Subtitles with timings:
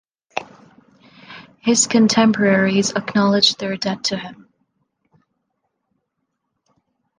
[1.59, 4.49] His contemporaries acknowledged their debt to him.